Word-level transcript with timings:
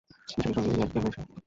মিশেলের 0.27 0.55
সঙ্গে 0.55 0.69
এই 0.69 0.77
ইয়ার্কি 0.77 0.93
কে 0.93 0.99
মেরেছে? 0.99 1.21